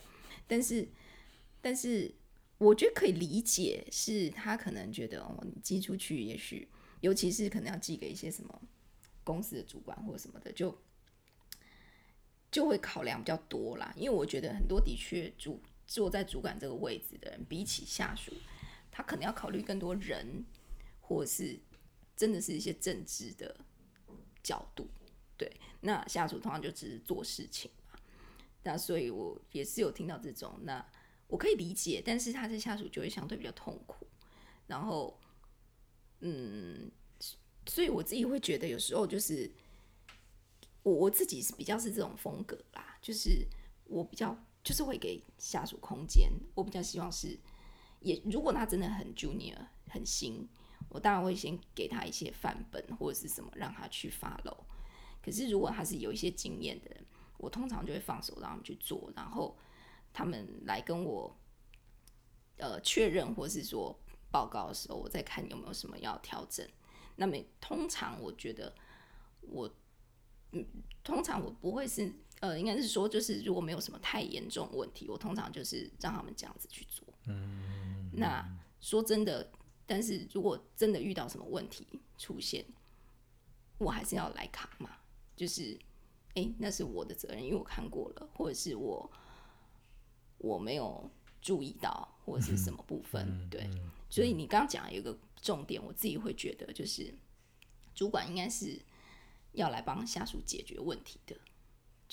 [0.47, 0.87] 但是，
[1.61, 2.15] 但是
[2.59, 6.65] 我觉得可以理解，是他可能觉得哦，你寄出去，也许
[7.01, 8.61] 尤其是可能要寄给一些什么
[9.25, 10.73] 公司的主管或什么的，就
[12.49, 13.93] 就会考量比较多啦。
[13.97, 15.61] 因为我觉得很多的确主
[15.93, 18.33] 坐在主管这个位置的人，比起下属，
[18.89, 20.43] 他可能要考虑更多人，
[20.99, 21.59] 或者是
[22.15, 23.55] 真的是一些政治的
[24.41, 24.89] 角度。
[25.37, 27.99] 对，那下属通常就只是做事情嘛。
[28.63, 30.83] 那所以我也是有听到这种，那
[31.27, 34.07] 我可以理解，但是他的下属就会相对比较痛苦。
[34.65, 35.19] 然后，
[36.21, 36.89] 嗯，
[37.67, 39.51] 所以我自己会觉得有时候就是
[40.81, 43.45] 我我自己是比较是这种风格啦，就是
[43.83, 47.37] 我比较就是会给下属空间，我比较希望是
[47.99, 49.57] 也如果他真的很 junior
[49.89, 50.47] 很新，
[50.89, 54.57] 我当然会先给他一些范本或者是什么让他去 follow。
[55.21, 57.05] 可是如果他是有一些经验的人，
[57.37, 59.57] 我通常就会放手让他们去做，然后
[60.13, 61.35] 他们来跟我
[62.57, 63.99] 呃确认或是说。
[64.33, 66.67] 报告的时候，我再看有没有什么要调整。
[67.17, 68.73] 那么通常我觉得
[69.41, 69.71] 我，
[70.53, 70.65] 嗯，
[71.03, 72.11] 通常我不会是，
[72.43, 77.07] 呃，应该是说，就是如果没有什么太严重问题，我通常就是让他们这样子去做。
[77.27, 78.11] 嗯。
[78.11, 78.45] 那
[78.81, 79.49] 说真的，
[79.85, 82.65] 但是如果真的遇到什么问题出现，
[83.77, 84.89] 我还是要来扛嘛。
[85.37, 85.79] 就是，
[86.35, 89.09] 哎、欸，那是我的责任，因为我看过了，或者是我
[90.39, 91.09] 我没有
[91.41, 93.69] 注意到，或者是什么部分，嗯、 对。
[94.09, 97.15] 所以你刚刚讲有一个重点，我自己会觉得就是，
[97.95, 98.77] 主管应该是
[99.53, 101.37] 要来帮下属解决问题的，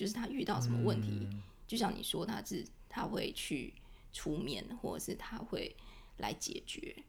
[0.00, 1.28] 就是他遇到什么问题，
[1.66, 3.74] 就像你说他是他会去
[4.14, 5.76] 出面，或者是他会
[6.16, 7.04] 来解决，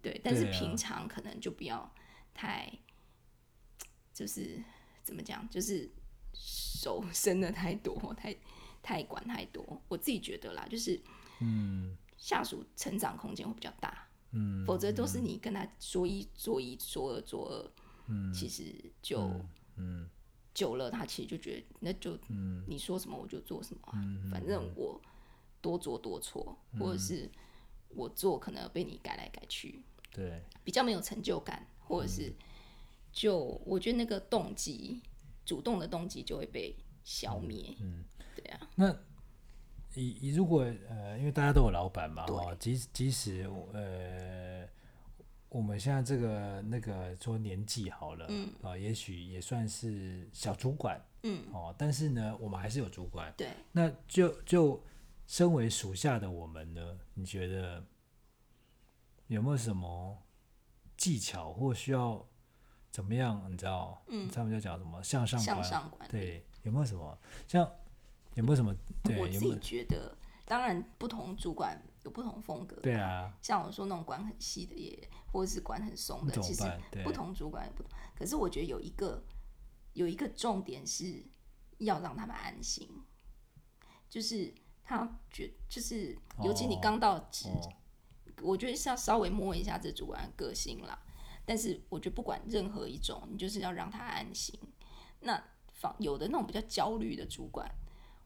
[0.00, 0.18] 对。
[0.24, 1.92] 但是平常可能就不要
[2.32, 2.72] 太，
[4.14, 4.58] 就是
[5.02, 5.86] 怎么讲，就是
[6.32, 8.34] 手伸的太多，太
[8.82, 9.82] 太管太多。
[9.88, 10.98] 我自己觉得啦，就是
[11.40, 14.08] 嗯，下属成长空间会比较大。
[14.30, 17.70] 嗯，否则都是你跟他说一做一，说二做二，
[18.06, 20.10] 嗯，其实就嗯，嗯
[20.54, 25.00] 久了，他其实就觉得那就嗯，你说什么我就做什么，嗯，反正我
[25.60, 27.30] 多做多错，嗯，或者是
[27.88, 32.32] 我做可能被你改来改去，对，比较没有成就感，或者是
[33.12, 35.00] 就我觉得那个动机，
[35.44, 38.96] 主动的动机就会被消灭，嗯，对啊，那。
[39.94, 44.66] 以以如果呃，因为大家都有老板嘛，哦，即即使呃，
[45.52, 54.82] 我们现在这个那个说年纪好了，嗯，啊，也许也算是小主管，嗯，哦，但是呢，我们还是有主管，对，那就就
[55.26, 57.84] 身为属下的我们呢，你觉得
[59.26, 60.22] 有没有什么
[60.96, 62.26] 技巧或需要
[62.90, 63.46] 怎么样？
[63.52, 67.70] 你知道，嗯，他们就讲什么向上管，向上管，对，有没有什么像？
[68.36, 68.74] 有没有什么？
[69.02, 72.76] 对，我自己觉得，当然不同主管有不同风格。
[72.76, 76.62] 对啊，像我说那种管很细的也，或者是管很松的，其实
[77.04, 77.92] 不同主管也不同。
[78.14, 79.24] 可是我觉得有一个
[79.94, 81.24] 有一个重点是
[81.78, 82.88] 要让他们安心，
[84.08, 84.52] 就是
[84.84, 87.72] 他觉就是，尤其你刚到职，哦哦，
[88.42, 90.98] 我觉得是要稍微摸一下这主管的个性啦。
[91.44, 94.58] 但是我觉得不管任何一种，你就是要让他安心。
[95.20, 97.68] 那放有的那种比较焦虑的主管。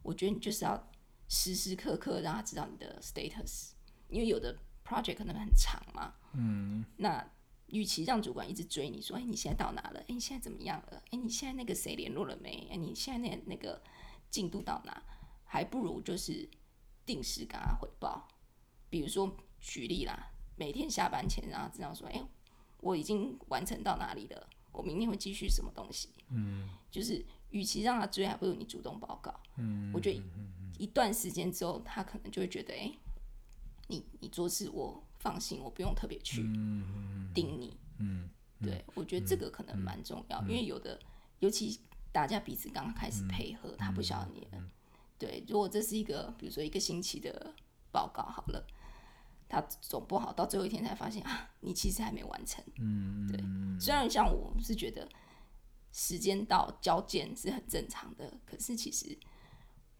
[0.03, 0.89] 我觉得你就是要
[1.29, 3.71] 时时刻刻让他知道你的 status，
[4.09, 6.15] 因为有的 project 可能很长嘛。
[6.35, 6.85] 嗯。
[6.97, 7.29] 那
[7.67, 10.01] 与其让主管一直追你说，哎，你现在到哪了？
[10.01, 11.03] 哎，你现在怎么样了？
[11.11, 12.69] 哎，你现在那个谁联络了没？
[12.71, 13.83] 哎，你现在那那个
[14.31, 15.03] 进度到哪？
[15.45, 16.49] 还不如就是
[17.05, 18.29] 定时跟他汇报。
[18.89, 22.25] 比如说举例啦，每天下班前让他知道说，哎，
[22.81, 24.49] 我已经完成到哪里了？
[24.73, 26.11] 我明天会继续什么东西？
[26.31, 27.25] 嗯，就是。
[27.51, 29.33] 与其让他追，还不如你主动报告。
[29.57, 30.21] 嗯，我觉得
[30.79, 32.99] 一段时间之后，他可能就会觉得，哎、欸，
[33.89, 36.43] 你你做事我放心，我不用特别去
[37.35, 37.77] 盯你。
[37.99, 38.29] 嗯，
[38.61, 40.99] 对，我觉得这个可能蛮重要，因为有的，
[41.41, 41.81] 尤其
[42.13, 44.47] 大家彼此刚开始配合，他不晓得你。
[45.19, 47.55] 对，如果这是一个，比如说一个星期的
[47.91, 48.67] 报告好了，
[49.49, 52.65] 他总不好到最后一天才发现啊，你其实还没完成。
[52.79, 53.41] 嗯，对。
[53.81, 55.09] 虽然像我是觉得。
[55.99, 59.17] 时间到交件是很正常的，可是其实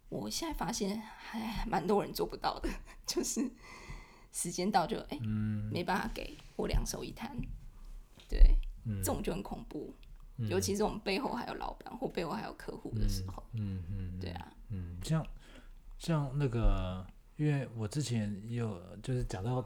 [0.09, 2.69] 我现在发现还蛮多人做不到的，
[3.07, 3.51] 就是
[4.33, 7.37] 时间到就哎、欸嗯、没办法给，我两手一摊，
[8.29, 9.95] 对、嗯，这种就很恐怖，
[10.37, 15.27] 嗯、尤其是我们背后还有老板或背后还有客户的时候，嗯嗯，嗯，对啊，嗯，像
[15.99, 19.65] 像那个，因为我之前也有就是讲到，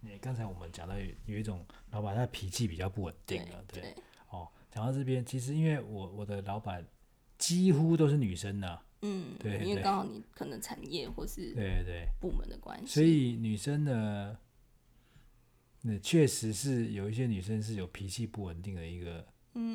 [0.00, 3.94] 你刚才我们讲到有有一种老板，他脾气比较不稳定了，对。
[4.30, 6.86] 哦讲到这边，其实因为我我的老板
[7.38, 12.08] 几乎都是女生呢、啊，嗯，对，因为刚好你可能产业或是对对。
[12.20, 14.36] 部门的关系，所以女生呢，
[15.82, 19.24] 那确实是有一些女生是有脾气不稳定的一个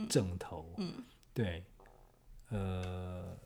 [0.09, 0.93] 症头，嗯，
[1.33, 1.63] 对，
[2.49, 3.37] 呃，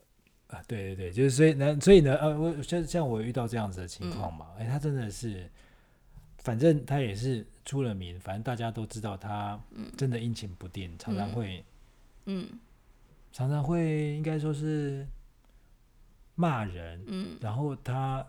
[0.48, 5.50] 啊，对对对，就是所以呢，所以呢，呃，我像像我遇到这样子的情况嘛，哎、嗯，他真的是，
[6.38, 9.62] 反正他也是出了名，反正大家都知道他
[9.98, 11.64] 真的阴晴不定，嗯、常常会，
[12.26, 12.48] 嗯，
[13.32, 15.06] 常常会应该说是
[16.36, 18.26] 骂人，嗯，然后他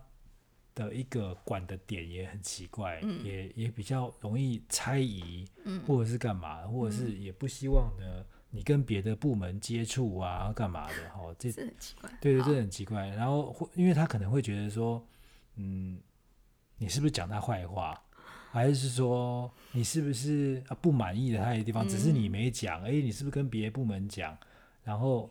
[0.74, 8.24] 的一个管的点也很奇怪，嗯、也也比较容易猜疑，嗯，或者是干嘛，或者是也不希望呢。
[8.50, 11.10] 你跟别的部门接触啊，干嘛的？
[11.10, 12.10] 哈，这很奇怪。
[12.22, 13.08] 对对，这很奇怪。
[13.08, 15.04] 然后会，因为他可能会觉得说，
[15.56, 16.00] 嗯，
[16.78, 18.00] 你是不是讲他坏话，
[18.50, 22.82] 还是说你是不是啊不满意的他的地方，只是你没讲？
[22.82, 24.34] 哎，你是不是跟别的部门讲？
[24.82, 25.30] 然后，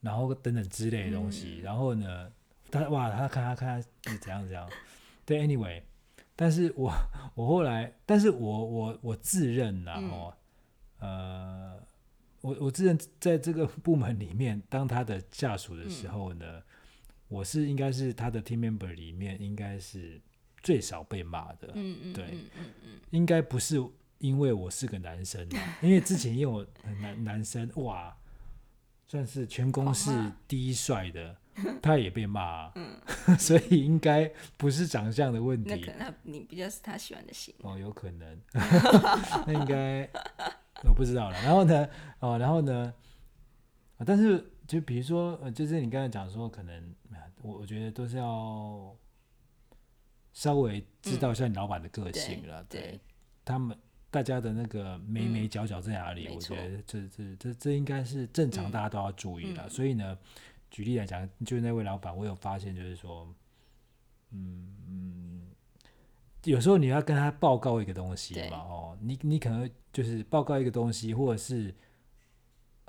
[0.00, 1.58] 然后等等之类的东西。
[1.58, 2.32] 然后呢，
[2.70, 4.68] 他哇，他看他看他是怎样怎样。
[5.24, 5.82] 对，anyway，
[6.34, 6.92] 但是我
[7.34, 10.34] 我后来，但是我我我自认呐，哦
[11.00, 11.82] 呃。
[12.40, 16.62] 我我自认在这个部门里面当他的下属的时候呢，嗯、
[17.26, 20.20] 我是应该是他的 team member 里面应该是
[20.62, 23.84] 最少被骂的，嗯嗯，对，嗯嗯嗯、应该不是
[24.18, 25.48] 因为我是个男生，
[25.82, 26.64] 因为之前因为我
[27.00, 28.16] 男男生哇，
[29.08, 31.36] 算是全公司第一帅的，
[31.82, 32.96] 他也被骂，嗯、
[33.36, 38.40] 所以应该不是长相的问题，那可能你比较是他喜欢的型，哦，有可能，
[39.46, 40.08] 那应该。
[40.84, 41.88] 我不知道了，然后呢，
[42.20, 42.94] 哦，然后呢，
[44.06, 46.94] 但是就比如说，呃，就是你刚才讲说，可能
[47.42, 48.96] 我我觉得都是要
[50.32, 53.00] 稍微知道一下你老板的个性了，嗯、对
[53.44, 53.76] 他们
[54.10, 59.64] 大家的那个眉眉角角在哪里，嗯、我觉得这这这这应该是正常，大家都要注意了。
[59.66, 60.18] 嗯、所以呢，
[60.70, 63.26] 举例来讲，就是那位老板，我有发现，就是说，
[64.30, 65.42] 嗯嗯。
[66.44, 71.74] 有时候你要跟他报告一个东西嘛，哦，你你可能就是报告一个东西，或者是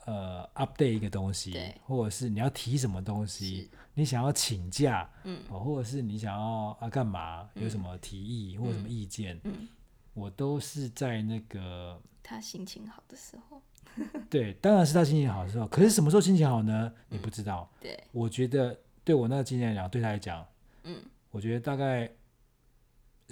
[0.05, 1.75] 呃 update 一个东西，对。
[1.83, 9.67] 或者是你要提什么东西，你想要请假，嗯，哦，或者是你想要啊干嘛，有什么提议、嗯、或者什么意见，嗯，
[10.13, 13.61] 我都是在那个他心情好的时候，
[14.29, 15.67] 对，当然是他心情好的时候。
[15.67, 16.91] 可是什么时候心情好呢？
[16.95, 17.69] 嗯、你不知道。
[17.79, 20.45] 对，我觉得对我那个经验来讲，对他来讲，
[20.83, 22.09] 嗯，我觉得大概。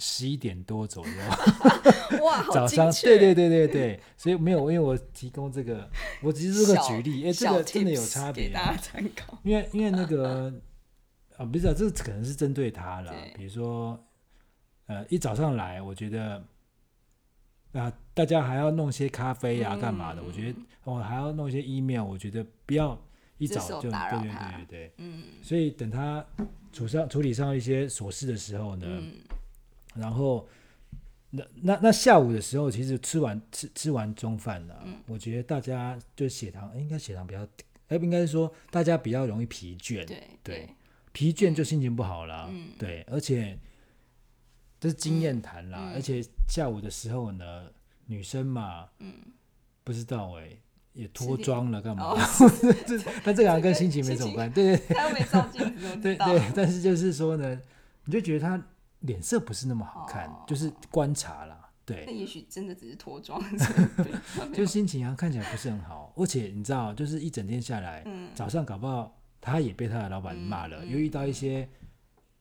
[0.00, 1.12] 十一点多左右，
[2.24, 5.90] 哇， 早上，对对对对对，所以没有，因为我提供这个，
[6.22, 9.36] 我只是这个举例，哎，这个真的有差别，给大家参考。
[9.42, 10.54] 因为因为那个
[11.36, 13.98] 啊，不知道这可能是针对他了，比如说，
[14.86, 16.40] 呃，一早上来，我觉得
[17.78, 20.22] 啊，大家还要弄些咖啡啊，干嘛的？
[20.22, 23.00] 我觉得我还要弄一些 email，我觉得不要
[23.38, 26.24] 一早就对对对对对，嗯，所以等他
[26.72, 29.02] 处上处理上一些琐事的时候呢。
[29.94, 30.46] 然后，
[31.30, 37.46] 那那那下午的时候，其实吃完吃吃完中饭了，嗯、我觉得大家就血糖应该血糖比较，
[37.88, 40.24] 哎，应该是说大家比较容易疲倦，对，对。
[40.42, 40.68] 对。
[41.10, 43.58] 疲倦就心情不好了，嗯、对，而且
[44.80, 47.66] 这是经验谈啦，嗯、而且下午的时候呢，
[48.06, 49.14] 女生嘛，嗯、
[49.84, 50.50] 不知道哎，
[50.92, 52.14] 也脱妆了干嘛？
[52.86, 54.76] 这但这个好像跟心情没什么关系，对。
[54.76, 57.60] 对，他没照镜子，对对，但是就是说呢，
[58.04, 58.62] 你就觉得她。
[59.02, 62.02] 脸色不是那么好看，哦、就是观察啦，对。
[62.04, 63.40] 那也许真的只是脱妆，
[64.52, 71.68] 就心情啊看起来不是很好，而且你知道，就是一整天下来，嗯、早上搞不好他也被他的老板骂了，嗯、又遇到一些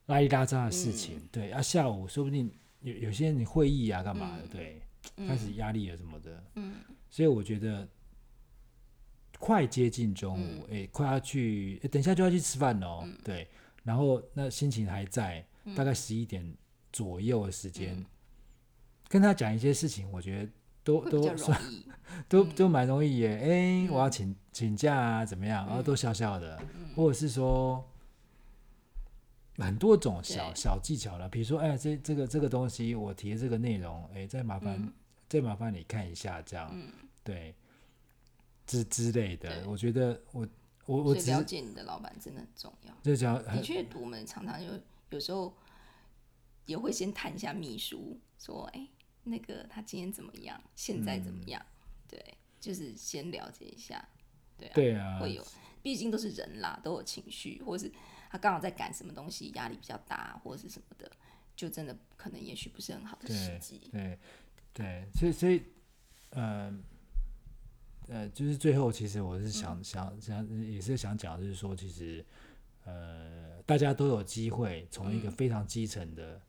[0.08, 4.82] 拉里拉杂的事情，嗯、对啊，下午说不定有有些你会议啊干嘛的，嗯、对，
[5.28, 6.76] 开始压力啊什么的，嗯、
[7.10, 7.88] 所以我觉得
[9.40, 10.78] 快接近中午，哎、嗯。
[10.80, 13.48] 欸，快要去，欸、等一下就要去吃饭喽，嗯、对，
[13.84, 15.46] 然后那心情还在。
[15.76, 16.56] 大概十一点
[16.94, 18.06] 左右的时间，嗯、
[19.10, 20.50] 跟他讲一些事情，我觉得
[20.82, 21.62] 都都算
[22.30, 23.36] 都都蛮容易耶。
[23.36, 25.68] 哎、欸，我要请请假啊，怎么样？
[25.68, 27.86] 然后都笑笑的，嗯、或者是说
[29.58, 31.28] 很多种小小技巧了。
[31.30, 34.94] 比如说，哎、欸，这这个这个东西，我提的这个内容，哎、欸，再麻烦、嗯、
[35.28, 36.92] 再麻烦你看一下，这样，嗯、
[37.24, 37.54] 对，
[38.66, 39.64] 之之类的。
[39.68, 40.48] 我觉得我
[40.86, 42.94] 我我了解你的老板真的很重要。
[43.04, 44.68] 就讲的确，我们常常就。
[45.10, 45.56] 有时候
[46.66, 48.90] 也会先谈一下秘书，说：“哎、欸，
[49.24, 50.62] 那个他今天怎么样？
[50.76, 54.06] 现在怎么样？”嗯、对，就是先了解一下。
[54.58, 55.48] 对啊，对啊，会有，
[55.82, 57.90] 毕竟都是人啦，都有情绪，或是
[58.30, 61.12] 他刚好在赶什么东西，压力比较大，或者是什么的，
[61.56, 63.90] 就真的可能也许不是很好的时机。
[63.92, 64.20] 对，
[64.74, 65.64] 对，所以，所以，
[66.32, 66.74] 呃，
[68.08, 72.26] 呃，就是最后，其实我是想、嗯、想想，也是想讲，就是说，其实。
[72.90, 76.42] 呃，大家都有机会从一个非常基层的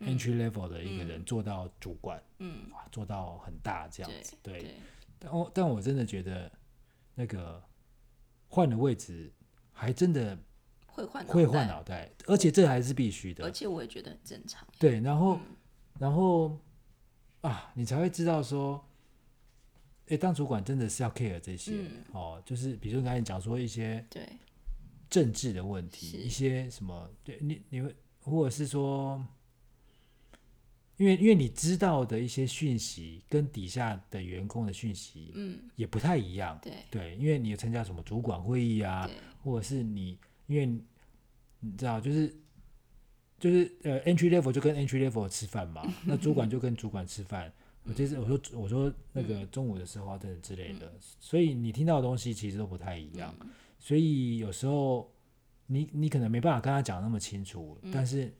[0.00, 4.76] entry level 的一个人做到主管，嗯，哇，做到很大这样子，对。
[5.18, 6.50] 但我但我真的觉得，
[7.14, 7.62] 那个
[8.48, 9.30] 换了位置
[9.70, 10.38] 还真的
[10.96, 13.44] 会换会换脑袋，而且这还是必须的。
[13.44, 14.66] 而且我也觉得很正常。
[14.78, 15.40] 对，然后、嗯、
[15.98, 16.58] 然后
[17.42, 18.82] 啊，你才会知道说，
[20.08, 24.26] 哎，当主管真的是要 care 这些、嗯、哦，就是比如说刚才讲说一些对。
[25.08, 29.24] 政治的问题，一些什么，对你你会或者是说。
[30.98, 36.72] 因为因为你知道的一些讯息跟底下的员工的讯息，嗯，也不太一样，对。
[36.90, 39.06] 对，因为你有参加什么主管会议啊，
[39.44, 40.66] 或者是你因为
[41.60, 42.34] 你知道就是
[43.38, 47.52] 就是呃 entry level 就跟 entry level 吃饭嘛，那主管就跟主管吃饭，
[47.84, 53.34] 我就是我说我说那个中午的时候啊等等之类的，所以你听到的东西其实都不太一样，
[53.78, 55.12] 所以有时候
[55.66, 58.32] 你你可能没办法跟他讲那么清楚，但是。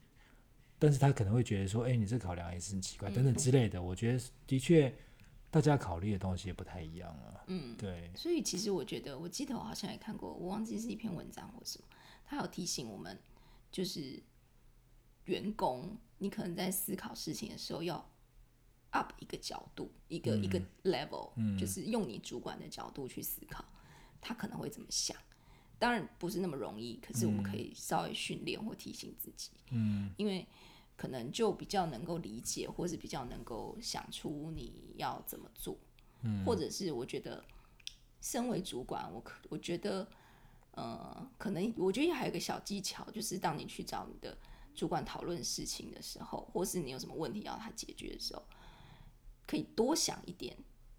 [0.79, 3.81] 但是他可能会觉得说，哎、欸，你这考量也是很奇怪，等等之类的。
[3.81, 4.93] 我觉得的确，
[5.49, 7.41] 大家考虑的东西也不太一样啊。
[7.47, 8.11] 嗯，对。
[8.15, 11.87] 所以其实我觉得，我记得我好像也看过，我忘记是一篇文章或什么，
[12.27, 13.17] 他有提醒我们，
[13.71, 14.21] 就是
[15.23, 18.07] 员工，你可能在思考事情的时候要
[18.91, 23.63] up 一个角度，一个、嗯、一个 level，、嗯、就是用你主管的角度去思考，
[24.21, 25.17] 他可能会怎么想。
[25.79, 30.45] 当然不是那么容易，可是我们可以稍微训练或提醒自己，嗯，因为
[30.95, 35.77] 可能就比较能够理解，或是比较能够想出你要怎么做，
[36.23, 37.45] 嗯，或者是我觉得
[38.19, 40.09] 身为主管，我可我觉得，
[40.77, 44.37] 呃，可能我觉得还有一个小技巧，就是当你去找你的
[44.75, 48.43] 主管讨论事情的时候，或是你有什么问题要他解决的时候，
[49.47, 50.55] 可以多想一点。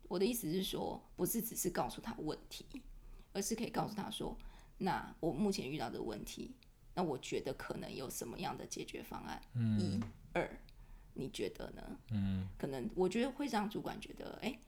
[0.09, 2.67] 我的意思是说，不是只是告诉他问题，
[3.33, 4.37] 而是可以告诉他说。
[4.79, 6.57] 那我目前遇到的问题，
[6.95, 9.41] 那我觉得可能有什么样的解决方案？
[9.55, 10.01] 嗯，一、
[10.33, 10.61] 二，
[11.15, 11.99] 你觉得呢？
[12.11, 14.59] 嗯，可能我觉得会让主管觉得，哎、欸，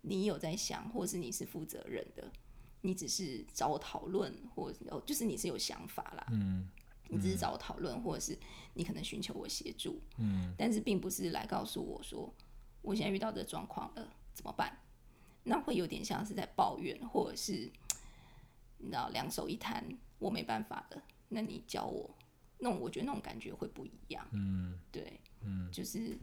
[0.00, 2.32] 你有在想，或是你是负责任的，
[2.80, 6.26] 你只是找我讨论，或哦，就是你是有想法啦。
[6.30, 6.68] 嗯，
[7.08, 8.38] 你只是找我讨论，或者是
[8.74, 10.00] 你可能寻求我协助。
[10.18, 12.32] 嗯，但是并不是来告诉我说，
[12.82, 14.78] 我现在遇到这状况了，怎么办？
[15.44, 17.70] 那会有点像是在抱怨，或者是。
[18.80, 19.84] 你知道两手一摊，
[20.20, 21.02] 我没办法了。
[21.28, 22.08] 那你教我，
[22.58, 24.24] 那我觉得那种感觉会不一样。
[24.30, 26.16] 嗯，对，嗯，就是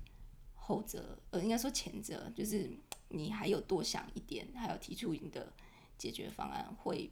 [0.54, 2.72] 后者，呃，应该说前者，就是
[3.10, 5.52] 你还有多想一点，还有提出你的
[5.98, 7.10] 解决方案，会，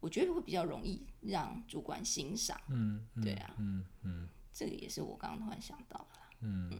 [0.00, 2.60] 我觉得会比较容易让主管欣赏。
[2.68, 6.28] 嗯，对啊，嗯嗯，这个也是我刚刚突然想到的啦。
[6.40, 6.78] 嗯，嗯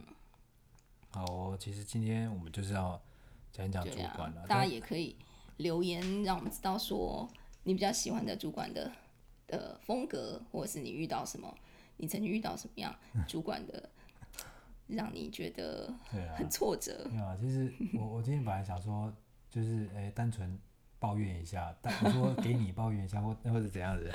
[1.11, 3.01] 好哦，其实今天我们就是要
[3.53, 5.17] 讲一讲主管了，啊，大家也可以
[5.59, 7.29] 留言让我们知道说。
[7.67, 8.93] 你比较喜欢的主管的
[9.47, 11.57] 的风格，或者是你遇到什么？
[11.97, 12.95] 你曾经遇到什么样
[13.27, 13.89] 主管的，
[14.87, 15.91] 让你觉得
[16.37, 17.09] 很挫折？
[17.11, 19.11] 没有啊，其实我我今天本来想说，
[19.49, 20.59] 就是诶、欸，单纯
[21.05, 24.11] 抱怨一下，但我说 给你抱怨一下，或或者怎样子，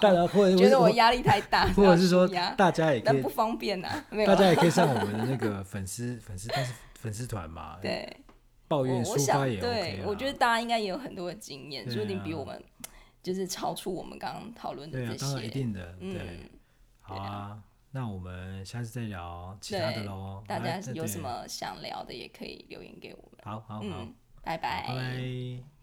[0.00, 8.16] 大家 或者觉得我压力太大， 或者是说大家也可以不方便啊，大家也可以上我们的那个粉丝粉丝，但是粉丝团嘛，对。
[8.68, 12.62] 抱怨抒发也 OK 啊，对，我觉得大家应该也有很多的经验，说不定比我们
[13.22, 15.16] 就是超出我们刚刚讨论的这些。
[15.16, 16.50] 对啊，当然一定的，对。
[17.00, 20.42] 好啊，那我们下次再聊其他的喽。
[20.46, 23.40] 大家有什么想聊的，也可以留言给我们。
[23.42, 24.06] 好好好，
[24.42, 24.84] 拜拜。
[24.86, 25.77] 拜。